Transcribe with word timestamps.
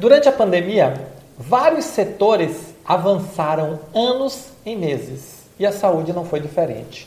Durante 0.00 0.30
a 0.30 0.32
pandemia, 0.32 0.94
vários 1.38 1.84
setores 1.84 2.74
avançaram 2.82 3.80
anos 3.94 4.46
em 4.64 4.74
meses 4.74 5.44
e 5.58 5.66
a 5.66 5.72
saúde 5.72 6.10
não 6.10 6.24
foi 6.24 6.40
diferente. 6.40 7.06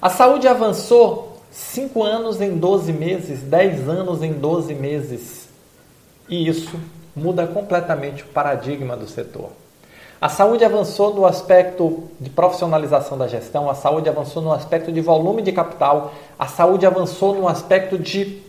A 0.00 0.08
saúde 0.08 0.46
avançou 0.46 1.40
5 1.50 2.00
anos 2.04 2.40
em 2.40 2.56
12 2.56 2.92
meses, 2.92 3.42
10 3.42 3.88
anos 3.88 4.22
em 4.22 4.32
12 4.32 4.72
meses 4.74 5.48
e 6.28 6.46
isso 6.46 6.78
muda 7.16 7.48
completamente 7.48 8.22
o 8.22 8.26
paradigma 8.26 8.96
do 8.96 9.08
setor. 9.08 9.50
A 10.20 10.28
saúde 10.28 10.64
avançou 10.64 11.12
no 11.12 11.26
aspecto 11.26 12.04
de 12.20 12.30
profissionalização 12.30 13.18
da 13.18 13.26
gestão, 13.26 13.68
a 13.68 13.74
saúde 13.74 14.08
avançou 14.08 14.40
no 14.40 14.52
aspecto 14.52 14.92
de 14.92 15.00
volume 15.00 15.42
de 15.42 15.50
capital, 15.50 16.14
a 16.38 16.46
saúde 16.46 16.86
avançou 16.86 17.34
no 17.34 17.48
aspecto 17.48 17.98
de 17.98 18.40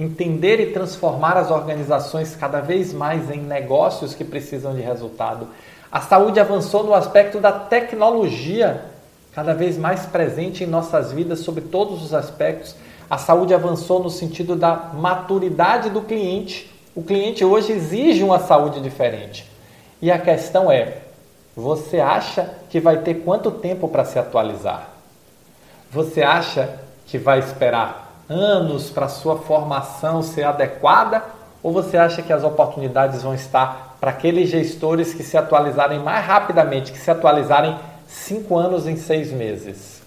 entender 0.00 0.58
e 0.60 0.72
transformar 0.72 1.36
as 1.36 1.50
organizações 1.50 2.34
cada 2.34 2.58
vez 2.60 2.90
mais 2.90 3.30
em 3.30 3.38
negócios 3.38 4.14
que 4.14 4.24
precisam 4.24 4.74
de 4.74 4.80
resultado. 4.80 5.46
A 5.92 6.00
saúde 6.00 6.40
avançou 6.40 6.82
no 6.82 6.94
aspecto 6.94 7.38
da 7.38 7.52
tecnologia, 7.52 8.86
cada 9.34 9.52
vez 9.52 9.76
mais 9.76 10.06
presente 10.06 10.64
em 10.64 10.66
nossas 10.66 11.12
vidas 11.12 11.40
sobre 11.40 11.60
todos 11.60 12.02
os 12.02 12.14
aspectos. 12.14 12.74
A 13.10 13.18
saúde 13.18 13.52
avançou 13.52 14.02
no 14.02 14.08
sentido 14.08 14.56
da 14.56 14.74
maturidade 14.94 15.90
do 15.90 16.00
cliente. 16.00 16.72
O 16.94 17.02
cliente 17.02 17.44
hoje 17.44 17.72
exige 17.72 18.24
uma 18.24 18.38
saúde 18.38 18.80
diferente. 18.80 19.46
E 20.00 20.10
a 20.10 20.18
questão 20.18 20.72
é: 20.72 20.98
você 21.54 22.00
acha 22.00 22.48
que 22.70 22.80
vai 22.80 22.98
ter 22.98 23.16
quanto 23.16 23.50
tempo 23.50 23.86
para 23.86 24.06
se 24.06 24.18
atualizar? 24.18 24.88
Você 25.90 26.22
acha 26.22 26.80
que 27.04 27.18
vai 27.18 27.40
esperar 27.40 28.09
anos 28.30 28.90
para 28.90 29.08
sua 29.08 29.36
formação 29.36 30.22
ser 30.22 30.44
adequada? 30.44 31.24
Ou 31.62 31.72
você 31.72 31.98
acha 31.98 32.22
que 32.22 32.32
as 32.32 32.44
oportunidades 32.44 33.22
vão 33.22 33.34
estar 33.34 33.96
para 34.00 34.12
aqueles 34.12 34.48
gestores 34.48 35.12
que 35.12 35.24
se 35.24 35.36
atualizarem 35.36 35.98
mais 35.98 36.24
rapidamente, 36.24 36.92
que 36.92 36.98
se 36.98 37.10
atualizarem 37.10 37.76
cinco 38.06 38.56
anos 38.56 38.86
em 38.86 38.96
seis 38.96 39.32
meses? 39.32 40.00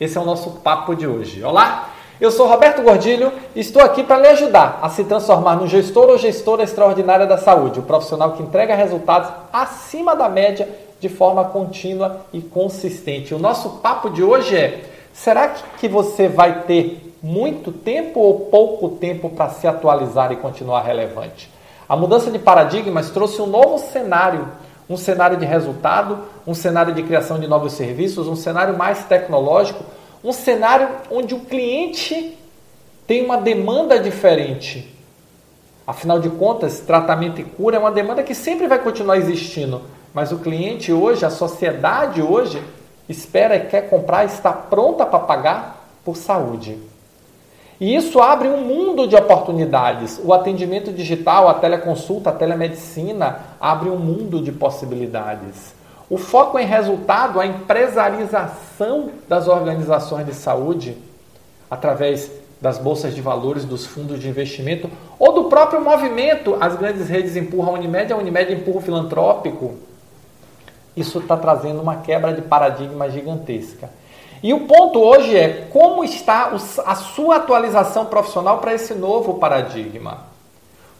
Esse 0.00 0.16
é 0.16 0.20
o 0.20 0.24
nosso 0.24 0.52
papo 0.62 0.96
de 0.96 1.06
hoje. 1.06 1.44
Olá, 1.44 1.90
eu 2.18 2.30
sou 2.30 2.48
Roberto 2.48 2.82
Gordilho 2.82 3.32
e 3.54 3.60
estou 3.60 3.82
aqui 3.82 4.02
para 4.02 4.18
lhe 4.18 4.28
ajudar 4.28 4.78
a 4.82 4.88
se 4.88 5.04
transformar 5.04 5.56
no 5.56 5.66
gestor 5.66 6.08
ou 6.08 6.18
gestora 6.18 6.62
extraordinária 6.62 7.26
da 7.26 7.36
saúde, 7.36 7.80
o 7.80 7.82
profissional 7.82 8.32
que 8.32 8.42
entrega 8.42 8.74
resultados 8.74 9.30
acima 9.52 10.16
da 10.16 10.28
média 10.28 10.68
de 10.98 11.08
forma 11.08 11.44
contínua 11.44 12.22
e 12.32 12.40
consistente. 12.40 13.34
O 13.34 13.38
nosso 13.38 13.78
papo 13.78 14.10
de 14.10 14.22
hoje 14.22 14.56
é: 14.56 14.84
será 15.12 15.48
que 15.48 15.86
você 15.86 16.28
vai 16.28 16.62
ter 16.62 17.09
muito 17.22 17.70
tempo 17.70 18.20
ou 18.20 18.40
pouco 18.46 18.88
tempo 18.90 19.28
para 19.30 19.50
se 19.50 19.66
atualizar 19.66 20.32
e 20.32 20.36
continuar 20.36 20.82
relevante. 20.82 21.50
A 21.88 21.96
mudança 21.96 22.30
de 22.30 22.38
paradigmas 22.38 23.10
trouxe 23.10 23.42
um 23.42 23.46
novo 23.46 23.78
cenário, 23.78 24.48
um 24.88 24.96
cenário 24.96 25.36
de 25.36 25.44
resultado, 25.44 26.20
um 26.46 26.54
cenário 26.54 26.94
de 26.94 27.02
criação 27.02 27.38
de 27.38 27.46
novos 27.46 27.72
serviços, 27.72 28.26
um 28.26 28.36
cenário 28.36 28.76
mais 28.76 29.04
tecnológico, 29.04 29.84
um 30.22 30.32
cenário 30.32 30.88
onde 31.10 31.34
o 31.34 31.40
cliente 31.40 32.36
tem 33.06 33.24
uma 33.24 33.36
demanda 33.36 33.98
diferente. 33.98 34.96
Afinal 35.86 36.20
de 36.20 36.30
contas, 36.30 36.80
tratamento 36.80 37.40
e 37.40 37.44
cura 37.44 37.76
é 37.76 37.78
uma 37.80 37.90
demanda 37.90 38.22
que 38.22 38.34
sempre 38.34 38.68
vai 38.68 38.78
continuar 38.78 39.16
existindo, 39.16 39.82
mas 40.14 40.30
o 40.30 40.38
cliente 40.38 40.92
hoje, 40.92 41.24
a 41.24 41.30
sociedade 41.30 42.22
hoje, 42.22 42.62
espera 43.08 43.56
e 43.56 43.66
quer 43.66 43.90
comprar, 43.90 44.24
está 44.24 44.52
pronta 44.52 45.04
para 45.04 45.18
pagar 45.18 45.88
por 46.04 46.16
saúde. 46.16 46.78
E 47.80 47.96
isso 47.96 48.20
abre 48.20 48.46
um 48.46 48.58
mundo 48.58 49.08
de 49.08 49.16
oportunidades. 49.16 50.20
O 50.22 50.34
atendimento 50.34 50.92
digital, 50.92 51.48
a 51.48 51.54
teleconsulta, 51.54 52.28
a 52.28 52.32
telemedicina 52.32 53.40
abre 53.58 53.88
um 53.88 53.96
mundo 53.96 54.42
de 54.42 54.52
possibilidades. 54.52 55.74
O 56.10 56.18
foco 56.18 56.58
em 56.58 56.66
resultado, 56.66 57.40
a 57.40 57.46
empresarização 57.46 59.10
das 59.26 59.48
organizações 59.48 60.26
de 60.26 60.34
saúde, 60.34 60.98
através 61.70 62.30
das 62.60 62.76
bolsas 62.76 63.14
de 63.14 63.22
valores, 63.22 63.64
dos 63.64 63.86
fundos 63.86 64.20
de 64.20 64.28
investimento 64.28 64.90
ou 65.18 65.32
do 65.32 65.44
próprio 65.44 65.80
movimento. 65.80 66.58
As 66.60 66.76
grandes 66.76 67.08
redes 67.08 67.34
empurram 67.34 67.76
a 67.76 67.78
Unimed, 67.78 68.12
a 68.12 68.16
Unimed 68.16 68.52
empurra 68.52 68.78
o 68.78 68.82
filantrópico. 68.82 69.76
Isso 70.94 71.20
está 71.20 71.36
trazendo 71.36 71.80
uma 71.80 71.96
quebra 71.96 72.34
de 72.34 72.42
paradigma 72.42 73.08
gigantesca. 73.08 73.88
E 74.42 74.54
o 74.54 74.60
ponto 74.60 74.98
hoje 74.98 75.36
é 75.36 75.66
como 75.70 76.02
está 76.02 76.50
a 76.86 76.94
sua 76.94 77.36
atualização 77.36 78.06
profissional 78.06 78.58
para 78.58 78.72
esse 78.72 78.94
novo 78.94 79.34
paradigma. 79.34 80.30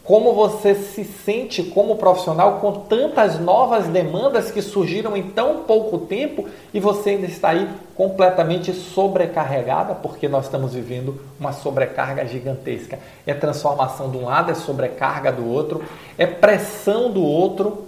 Como 0.04 0.34
você 0.34 0.74
se 0.74 1.04
sente 1.04 1.62
como 1.62 1.96
profissional 1.96 2.58
com 2.58 2.72
tantas 2.72 3.38
novas 3.38 3.86
demandas 3.86 4.50
que 4.50 4.60
surgiram 4.60 5.16
em 5.16 5.22
tão 5.22 5.60
pouco 5.60 5.98
tempo 5.98 6.48
e 6.74 6.80
você 6.80 7.10
ainda 7.10 7.26
está 7.26 7.50
aí 7.50 7.68
completamente 7.94 8.74
sobrecarregada, 8.74 9.94
porque 9.94 10.28
nós 10.28 10.46
estamos 10.46 10.74
vivendo 10.74 11.20
uma 11.38 11.52
sobrecarga 11.52 12.26
gigantesca. 12.26 12.98
É 13.26 13.32
transformação 13.32 14.10
de 14.10 14.18
um 14.18 14.26
lado, 14.26 14.50
é 14.50 14.54
sobrecarga 14.54 15.32
do 15.32 15.48
outro, 15.48 15.82
é 16.18 16.26
pressão 16.26 17.10
do 17.10 17.22
outro. 17.22 17.86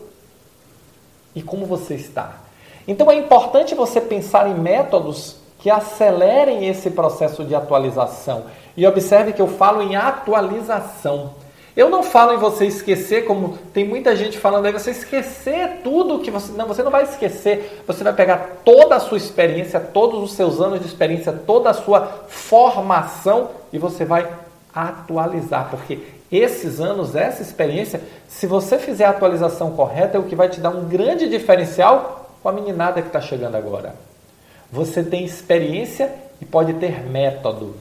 E 1.35 1.43
como 1.43 1.67
você 1.67 1.95
está? 1.95 2.41
Então 2.87 3.11
é 3.11 3.17
importante 3.17 3.75
você 3.75 4.01
pensar 4.01 4.49
em 4.49 4.55
métodos 4.55 5.42
que 5.63 5.71
acelerem 5.71 6.67
esse 6.67 6.91
processo 6.91 7.45
de 7.45 7.55
atualização. 7.55 8.47
E 8.77 8.85
observe 8.85 9.33
que 9.33 9.41
eu 9.41 9.47
falo 9.47 9.81
em 9.81 9.95
atualização. 9.95 11.35
Eu 11.77 11.89
não 11.89 12.03
falo 12.03 12.35
em 12.35 12.37
você 12.37 12.67
esquecer, 12.67 13.27
como 13.27 13.57
tem 13.73 13.85
muita 13.85 14.17
gente 14.17 14.37
falando 14.39 14.67
aí, 14.67 14.73
você 14.73 14.91
esquecer 14.91 15.81
tudo 15.85 16.19
que 16.19 16.33
você. 16.33 16.53
Não, 16.53 16.67
você 16.67 16.83
não 16.83 16.91
vai 16.91 17.05
esquecer. 17.05 17.85
Você 17.87 18.03
vai 18.03 18.13
pegar 18.13 18.57
toda 18.65 18.97
a 18.97 19.01
sua 19.01 19.17
experiência, 19.17 19.79
todos 19.79 20.21
os 20.21 20.33
seus 20.33 20.61
anos 20.61 20.81
de 20.81 20.87
experiência, 20.87 21.33
toda 21.33 21.71
a 21.71 21.75
sua 21.75 22.25
formação 22.27 23.51
e 23.73 23.79
você 23.79 24.05
vai 24.05 24.29
atualizar. 24.75 25.71
Porque 25.71 26.01
esses 26.31 26.81
anos, 26.81 27.15
essa 27.15 27.41
experiência, 27.41 28.01
se 28.27 28.49
você 28.49 28.81
fizer 28.81 29.05
a 29.05 29.11
atualização 29.11 29.71
correta, 29.71 30.17
é 30.17 30.21
o 30.21 30.25
que 30.25 30.35
vai 30.35 30.49
te 30.49 30.61
dar 30.61 30.71
um 30.71 30.89
grande 30.89 31.29
diferencial 31.29 32.31
com 32.43 32.49
a 32.49 32.53
meninada 32.53 33.01
que 33.01 33.07
está 33.07 33.21
chegando 33.21 33.55
agora. 33.55 33.95
Você 34.73 35.03
tem 35.03 35.23
experiência 35.23 36.11
e 36.41 36.47
pode 36.47 36.73
ter 36.75 37.05
método. 37.05 37.77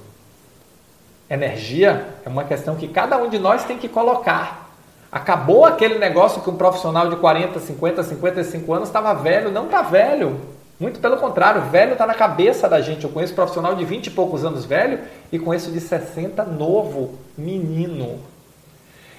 Energia 1.29 2.05
é 2.25 2.29
uma 2.29 2.43
questão 2.43 2.75
que 2.75 2.89
cada 2.89 3.17
um 3.17 3.29
de 3.29 3.39
nós 3.39 3.63
tem 3.63 3.77
que 3.77 3.87
colocar. 3.87 4.69
Acabou 5.09 5.63
aquele 5.63 5.97
negócio 5.97 6.41
que 6.41 6.49
um 6.49 6.57
profissional 6.57 7.09
de 7.09 7.15
40, 7.15 7.59
50, 7.61 8.03
55 8.03 8.73
anos 8.73 8.89
estava 8.89 9.13
velho. 9.13 9.49
Não 9.49 9.65
está 9.65 9.81
velho. 9.81 10.41
Muito 10.77 10.99
pelo 10.99 11.15
contrário, 11.17 11.61
velho 11.69 11.93
está 11.93 12.05
na 12.05 12.13
cabeça 12.13 12.67
da 12.67 12.81
gente. 12.81 13.05
Eu 13.05 13.09
conheço 13.09 13.33
profissional 13.33 13.73
de 13.75 13.85
20 13.85 14.07
e 14.07 14.11
poucos 14.11 14.43
anos 14.43 14.65
velho 14.65 14.99
e 15.31 15.39
conheço 15.39 15.71
de 15.71 15.79
60 15.79 16.43
novo, 16.43 17.17
menino. 17.37 18.19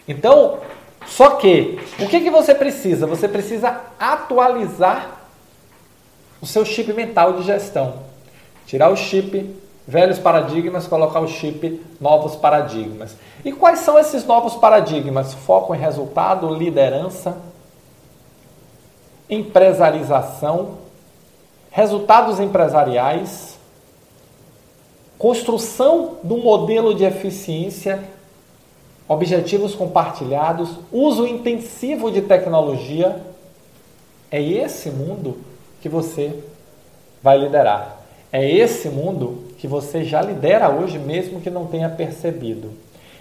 Então, 0.06 0.59
só 1.06 1.37
que, 1.37 1.81
o 1.99 2.06
que, 2.06 2.21
que 2.21 2.31
você 2.31 2.55
precisa? 2.55 3.06
Você 3.06 3.28
precisa 3.28 3.81
atualizar 3.99 5.22
o 6.42 6.47
seu 6.47 6.64
chip 6.64 6.92
mental 6.92 7.34
de 7.34 7.44
gestão. 7.44 7.94
Tirar 8.66 8.91
o 8.91 8.97
chip 8.97 9.62
velhos 9.86 10.19
paradigmas, 10.19 10.88
colocar 10.88 11.20
o 11.20 11.28
chip 11.28 11.80
novos 12.00 12.34
paradigmas. 12.34 13.16
E 13.44 13.53
quais 13.53 13.78
são 13.78 13.98
esses 13.98 14.25
novos 14.26 14.56
paradigmas? 14.56 15.32
Foco 15.32 15.72
em 15.75 15.78
resultado, 15.78 16.52
liderança, 16.52 17.36
empresarização, 19.31 20.78
resultados 21.70 22.41
empresariais, 22.41 23.56
construção 25.16 26.16
do 26.25 26.36
modelo 26.38 26.92
de 26.92 27.04
eficiência, 27.04 28.02
objetivos 29.06 29.75
compartilhados, 29.76 30.70
uso 30.91 31.25
intensivo 31.25 32.10
de 32.10 32.22
tecnologia. 32.22 33.22
É 34.31 34.43
esse 34.43 34.90
mundo 34.90 35.51
que 35.82 35.88
você 35.88 36.32
vai 37.23 37.38
liderar. 37.38 37.99
É 38.32 38.49
esse 38.50 38.88
mundo 38.88 39.52
que 39.58 39.67
você 39.67 40.05
já 40.05 40.23
lidera 40.23 40.70
hoje, 40.70 40.99
mesmo 40.99 41.40
que 41.40 41.50
não 41.50 41.67
tenha 41.67 41.88
percebido. 41.88 42.70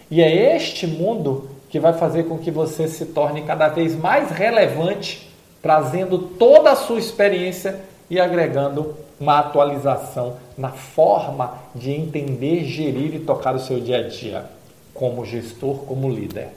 E 0.09 0.21
é 0.21 0.55
este 0.55 0.87
mundo 0.87 1.49
que 1.69 1.79
vai 1.79 1.93
fazer 1.93 2.23
com 2.23 2.37
que 2.37 2.51
você 2.51 2.87
se 2.87 3.07
torne 3.07 3.41
cada 3.41 3.67
vez 3.67 3.95
mais 3.95 4.29
relevante, 4.29 5.29
trazendo 5.61 6.17
toda 6.17 6.71
a 6.71 6.75
sua 6.75 6.99
experiência 6.99 7.79
e 8.09 8.19
agregando 8.19 8.95
uma 9.19 9.39
atualização 9.39 10.37
na 10.57 10.69
forma 10.69 11.55
de 11.75 11.91
entender, 11.91 12.65
gerir 12.65 13.15
e 13.15 13.19
tocar 13.19 13.55
o 13.55 13.59
seu 13.59 13.79
dia 13.79 13.97
a 13.99 14.07
dia, 14.07 14.45
como 14.93 15.25
gestor, 15.25 15.85
como 15.85 16.09
líder. 16.09 16.49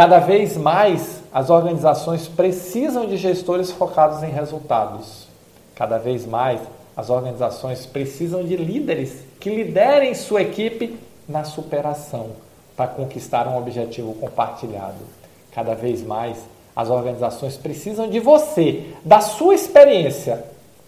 Cada 0.00 0.18
vez 0.18 0.56
mais 0.56 1.22
as 1.30 1.50
organizações 1.50 2.26
precisam 2.26 3.06
de 3.06 3.18
gestores 3.18 3.70
focados 3.70 4.22
em 4.22 4.30
resultados. 4.30 5.28
Cada 5.74 5.98
vez 5.98 6.24
mais 6.24 6.58
as 6.96 7.10
organizações 7.10 7.84
precisam 7.84 8.42
de 8.42 8.56
líderes 8.56 9.22
que 9.38 9.50
liderem 9.50 10.14
sua 10.14 10.40
equipe 10.40 10.98
na 11.28 11.44
superação 11.44 12.30
para 12.74 12.86
conquistar 12.86 13.46
um 13.46 13.58
objetivo 13.58 14.14
compartilhado. 14.14 15.04
Cada 15.52 15.74
vez 15.74 16.02
mais 16.02 16.38
as 16.74 16.88
organizações 16.88 17.58
precisam 17.58 18.08
de 18.08 18.20
você, 18.20 18.94
da 19.04 19.20
sua 19.20 19.54
experiência, 19.54 20.42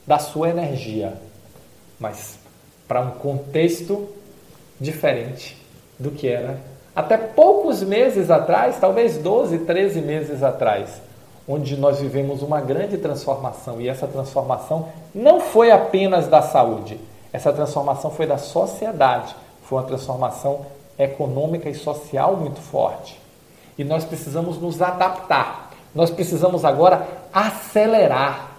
da 0.07 0.19
sua 0.19 0.49
energia, 0.49 1.13
mas 2.01 2.39
para 2.89 3.03
um 3.03 3.11
contexto 3.11 4.09
diferente 4.81 5.55
do 5.99 6.11
que 6.11 6.27
era 6.27 6.72
até 6.95 7.17
poucos 7.17 7.83
meses 7.83 8.31
atrás, 8.31 8.77
talvez 8.81 9.19
12, 9.19 9.61
13 9.61 10.01
meses 10.01 10.43
atrás, 10.43 11.01
onde 11.49 11.77
nós 11.77 12.01
vivemos 12.01 12.43
uma 12.43 12.61
grande 12.61 12.99
transformação. 12.99 13.81
E 13.81 13.89
essa 13.89 14.07
transformação 14.07 14.89
não 15.15 15.41
foi 15.41 15.71
apenas 15.71 16.29
da 16.29 16.43
saúde, 16.43 17.01
essa 17.33 17.53
transformação 17.53 18.11
foi 18.11 18.27
da 18.27 18.39
sociedade, 18.39 19.35
foi 19.63 19.79
uma 19.79 19.87
transformação 19.87 20.67
econômica 20.99 21.69
e 21.69 21.75
social 21.75 22.37
muito 22.37 22.61
forte. 22.61 23.21
E 23.79 23.85
nós 23.85 24.05
precisamos 24.05 24.61
nos 24.61 24.83
adaptar, 24.83 25.71
nós 25.95 26.11
precisamos 26.11 26.65
agora 26.65 27.07
acelerar, 27.33 28.51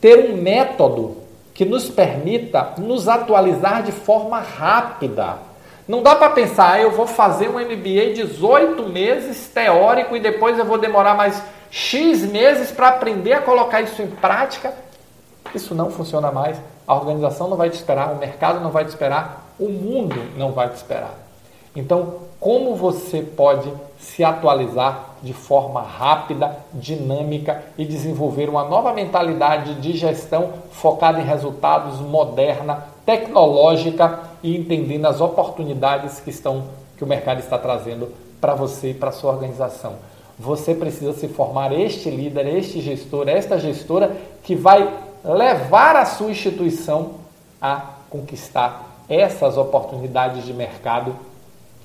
ter 0.00 0.30
um 0.30 0.36
método 0.36 1.18
que 1.54 1.64
nos 1.64 1.88
permita 1.88 2.72
nos 2.78 3.08
atualizar 3.08 3.82
de 3.82 3.92
forma 3.92 4.40
rápida. 4.40 5.51
Não 5.86 6.02
dá 6.02 6.14
para 6.14 6.30
pensar, 6.30 6.80
eu 6.80 6.92
vou 6.92 7.06
fazer 7.06 7.48
um 7.48 7.58
MBA 7.58 8.14
18 8.14 8.82
meses 8.88 9.48
teórico 9.48 10.16
e 10.16 10.20
depois 10.20 10.58
eu 10.58 10.64
vou 10.64 10.78
demorar 10.78 11.14
mais 11.14 11.42
X 11.70 12.22
meses 12.22 12.70
para 12.70 12.88
aprender 12.88 13.32
a 13.32 13.42
colocar 13.42 13.80
isso 13.80 14.00
em 14.00 14.06
prática. 14.06 14.72
Isso 15.54 15.74
não 15.74 15.90
funciona 15.90 16.30
mais. 16.30 16.60
A 16.86 16.94
organização 16.94 17.48
não 17.48 17.56
vai 17.56 17.68
te 17.68 17.74
esperar, 17.74 18.12
o 18.12 18.18
mercado 18.18 18.60
não 18.60 18.70
vai 18.70 18.84
te 18.84 18.88
esperar, 18.88 19.54
o 19.58 19.68
mundo 19.68 20.16
não 20.36 20.52
vai 20.52 20.68
te 20.68 20.76
esperar. 20.76 21.14
Então, 21.74 22.20
como 22.38 22.76
você 22.76 23.22
pode 23.22 23.72
se 23.98 24.22
atualizar 24.22 25.11
de 25.22 25.32
forma 25.32 25.80
rápida, 25.80 26.56
dinâmica 26.74 27.62
e 27.78 27.84
desenvolver 27.84 28.48
uma 28.48 28.64
nova 28.64 28.92
mentalidade 28.92 29.74
de 29.76 29.96
gestão 29.96 30.52
focada 30.72 31.20
em 31.20 31.24
resultados, 31.24 32.00
moderna, 32.00 32.84
tecnológica 33.06 34.20
e 34.42 34.56
entendendo 34.56 35.06
as 35.06 35.20
oportunidades 35.20 36.20
que 36.20 36.30
estão 36.30 36.64
que 36.96 37.04
o 37.04 37.06
mercado 37.06 37.40
está 37.40 37.58
trazendo 37.58 38.12
para 38.40 38.54
você 38.54 38.90
e 38.90 38.94
para 38.94 39.10
sua 39.12 39.32
organização. 39.32 39.94
Você 40.38 40.74
precisa 40.74 41.12
se 41.12 41.28
formar 41.28 41.72
este 41.72 42.10
líder, 42.10 42.46
este 42.46 42.80
gestor, 42.80 43.28
esta 43.28 43.58
gestora 43.58 44.16
que 44.42 44.54
vai 44.54 44.88
levar 45.24 45.96
a 45.96 46.04
sua 46.04 46.30
instituição 46.30 47.14
a 47.60 47.82
conquistar 48.10 48.88
essas 49.08 49.56
oportunidades 49.56 50.44
de 50.44 50.52
mercado 50.52 51.14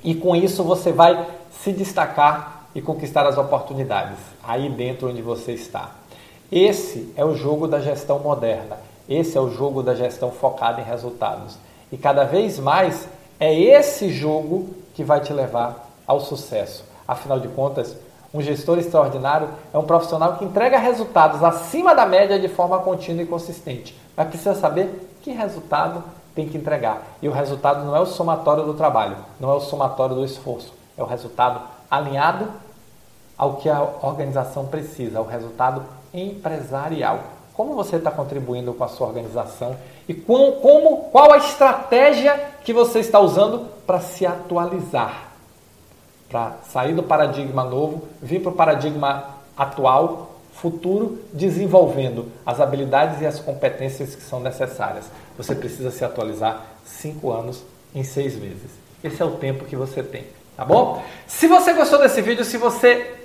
e 0.03 0.15
com 0.15 0.35
isso 0.35 0.63
você 0.63 0.91
vai 0.91 1.25
se 1.51 1.71
destacar 1.71 2.56
e 2.77 2.81
conquistar 2.81 3.25
as 3.25 3.39
oportunidades 3.39 4.19
aí 4.43 4.69
dentro 4.69 5.09
onde 5.09 5.19
você 5.19 5.53
está. 5.53 5.95
Esse 6.51 7.11
é 7.17 7.25
o 7.25 7.35
jogo 7.35 7.67
da 7.67 7.79
gestão 7.79 8.19
moderna. 8.19 8.77
Esse 9.09 9.35
é 9.35 9.41
o 9.41 9.49
jogo 9.49 9.81
da 9.81 9.95
gestão 9.95 10.29
focada 10.29 10.79
em 10.79 10.83
resultados. 10.83 11.57
E 11.91 11.97
cada 11.97 12.23
vez 12.23 12.59
mais 12.59 13.09
é 13.39 13.51
esse 13.51 14.09
jogo 14.09 14.69
que 14.93 15.03
vai 15.03 15.19
te 15.21 15.33
levar 15.33 15.89
ao 16.05 16.19
sucesso. 16.19 16.85
Afinal 17.07 17.39
de 17.39 17.47
contas, 17.47 17.97
um 18.31 18.43
gestor 18.43 18.77
extraordinário 18.77 19.49
é 19.73 19.77
um 19.79 19.83
profissional 19.83 20.35
que 20.35 20.45
entrega 20.45 20.77
resultados 20.77 21.43
acima 21.43 21.95
da 21.95 22.05
média 22.05 22.37
de 22.37 22.47
forma 22.47 22.77
contínua 22.77 23.23
e 23.23 23.25
consistente. 23.25 23.99
Mas 24.15 24.27
precisa 24.27 24.53
saber 24.53 25.17
que 25.23 25.31
resultado 25.31 26.03
tem 26.35 26.47
que 26.47 26.59
entregar. 26.59 27.01
E 27.23 27.27
o 27.27 27.31
resultado 27.31 27.83
não 27.83 27.95
é 27.95 27.99
o 27.99 28.05
somatório 28.05 28.65
do 28.65 28.75
trabalho, 28.75 29.17
não 29.39 29.49
é 29.49 29.55
o 29.55 29.61
somatório 29.61 30.13
do 30.13 30.23
esforço, 30.23 30.71
é 30.95 31.01
o 31.01 31.07
resultado 31.07 31.59
alinhado 31.89 32.66
ao 33.37 33.57
que 33.57 33.69
a 33.69 33.81
organização 34.01 34.65
precisa, 34.65 35.19
ao 35.19 35.25
resultado 35.25 35.83
empresarial. 36.13 37.19
Como 37.53 37.75
você 37.75 37.97
está 37.97 38.11
contribuindo 38.11 38.73
com 38.73 38.83
a 38.83 38.87
sua 38.87 39.07
organização 39.07 39.75
e 40.07 40.13
com, 40.13 40.53
como, 40.53 41.09
qual 41.11 41.31
a 41.31 41.37
estratégia 41.37 42.39
que 42.63 42.73
você 42.73 42.99
está 42.99 43.19
usando 43.19 43.67
para 43.85 43.99
se 43.99 44.25
atualizar, 44.25 45.31
para 46.29 46.57
sair 46.69 46.93
do 46.93 47.03
paradigma 47.03 47.63
novo, 47.63 48.07
vir 48.21 48.41
para 48.41 48.51
o 48.51 48.55
paradigma 48.55 49.37
atual, 49.55 50.35
futuro, 50.51 51.19
desenvolvendo 51.33 52.31
as 52.45 52.59
habilidades 52.59 53.21
e 53.21 53.25
as 53.25 53.39
competências 53.39 54.15
que 54.15 54.21
são 54.21 54.39
necessárias. 54.39 55.05
Você 55.37 55.55
precisa 55.55 55.91
se 55.91 56.03
atualizar 56.03 56.65
cinco 56.83 57.31
anos 57.31 57.63
em 57.93 58.03
seis 58.03 58.35
meses. 58.35 58.71
Esse 59.03 59.21
é 59.21 59.25
o 59.25 59.31
tempo 59.31 59.65
que 59.65 59.75
você 59.75 60.01
tem, 60.01 60.25
tá 60.55 60.65
bom? 60.65 61.03
Se 61.27 61.47
você 61.47 61.73
gostou 61.73 61.99
desse 61.99 62.21
vídeo, 62.21 62.43
se 62.43 62.57
você 62.57 63.16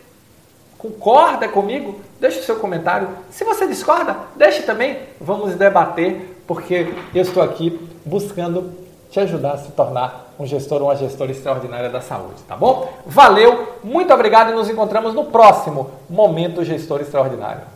concorda 0.82 1.49
comigo, 1.49 2.00
deixe 2.20 2.40
o 2.40 2.43
seu 2.43 2.56
comentário. 2.56 3.08
Se 3.31 3.44
você 3.44 3.69
discorda, 3.69 4.17
deixe 4.34 4.62
também. 4.62 4.99
Vamos 5.20 5.55
debater, 5.55 6.43
porque 6.44 6.93
eu 7.14 7.23
estou 7.23 7.40
aqui 7.40 7.88
buscando 8.05 8.73
te 9.08 9.20
ajudar 9.20 9.52
a 9.52 9.58
se 9.58 9.70
tornar 9.73 10.32
um 10.40 10.46
gestor 10.46 10.82
ou 10.82 10.88
uma 10.88 10.96
gestora 10.96 11.31
extraordinária 11.31 11.88
da 11.88 12.00
saúde, 12.00 12.43
tá 12.49 12.56
bom? 12.56 12.93
Valeu, 13.06 13.75
muito 13.84 14.12
obrigado 14.12 14.50
e 14.50 14.55
nos 14.55 14.69
encontramos 14.69 15.14
no 15.14 15.26
próximo 15.26 15.90
Momento 16.11 16.64
Gestor 16.64 17.00
Extraordinário. 17.00 17.72